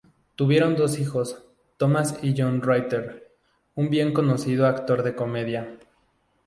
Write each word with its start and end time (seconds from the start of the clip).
Tuvieron 0.35 0.75
dos 0.75 0.97
hijos, 0.97 1.43
Thomas 1.77 2.17
y 2.23 2.33
John 2.35 2.63
Ritter, 2.63 3.29
un 3.75 3.91
bien 3.91 4.13
conocido 4.15 4.65
actor 4.65 5.03
de 5.03 5.13
comedia. 5.13 5.77